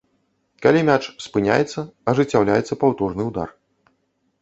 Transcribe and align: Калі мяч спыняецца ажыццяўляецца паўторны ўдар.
Калі 0.65 0.81
мяч 0.87 1.03
спыняецца 1.27 1.79
ажыццяўляецца 2.15 2.81
паўторны 2.83 3.23
ўдар. 3.33 3.49